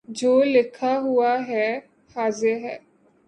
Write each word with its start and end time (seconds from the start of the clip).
جو 0.09 0.31
لکھا 0.45 0.93
ہوا 0.99 1.33
ہے 1.47 1.67
حاضر 2.15 2.57
ہے 2.63 2.77